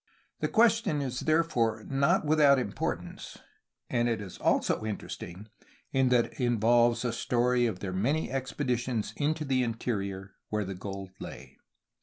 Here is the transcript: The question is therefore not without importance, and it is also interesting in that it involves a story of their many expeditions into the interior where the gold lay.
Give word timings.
The 0.39 0.47
question 0.47 0.99
is 0.99 1.19
therefore 1.19 1.83
not 1.87 2.25
without 2.25 2.57
importance, 2.57 3.37
and 3.87 4.09
it 4.09 4.19
is 4.19 4.39
also 4.39 4.83
interesting 4.83 5.47
in 5.91 6.09
that 6.09 6.25
it 6.33 6.39
involves 6.39 7.05
a 7.05 7.13
story 7.13 7.67
of 7.67 7.81
their 7.81 7.93
many 7.93 8.31
expeditions 8.31 9.13
into 9.15 9.45
the 9.45 9.61
interior 9.61 10.31
where 10.49 10.65
the 10.65 10.73
gold 10.73 11.11
lay. 11.19 11.55